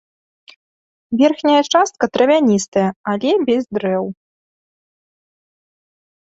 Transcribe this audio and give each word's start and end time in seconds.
Верхняя 1.21 1.59
частка 1.73 2.05
травяністая, 2.17 2.87
але 3.13 3.31
без 3.51 3.63
дрэў. 3.79 4.03